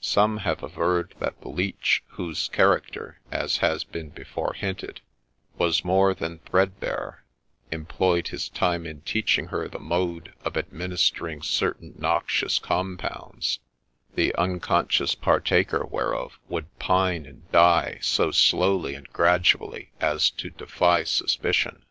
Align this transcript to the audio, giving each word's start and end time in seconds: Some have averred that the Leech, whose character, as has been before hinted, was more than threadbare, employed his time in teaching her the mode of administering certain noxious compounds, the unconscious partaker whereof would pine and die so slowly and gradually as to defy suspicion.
Some 0.00 0.38
have 0.38 0.64
averred 0.64 1.14
that 1.20 1.40
the 1.42 1.48
Leech, 1.48 2.02
whose 2.08 2.48
character, 2.48 3.20
as 3.30 3.58
has 3.58 3.84
been 3.84 4.08
before 4.08 4.52
hinted, 4.52 5.00
was 5.58 5.84
more 5.84 6.12
than 6.12 6.40
threadbare, 6.40 7.22
employed 7.70 8.26
his 8.26 8.48
time 8.48 8.84
in 8.84 9.02
teaching 9.02 9.46
her 9.46 9.68
the 9.68 9.78
mode 9.78 10.34
of 10.44 10.56
administering 10.56 11.40
certain 11.40 11.94
noxious 12.00 12.58
compounds, 12.58 13.60
the 14.16 14.34
unconscious 14.34 15.14
partaker 15.14 15.86
whereof 15.86 16.40
would 16.48 16.76
pine 16.80 17.24
and 17.24 17.48
die 17.52 17.98
so 18.02 18.32
slowly 18.32 18.96
and 18.96 19.12
gradually 19.12 19.92
as 20.00 20.30
to 20.30 20.50
defy 20.50 21.04
suspicion. 21.04 21.84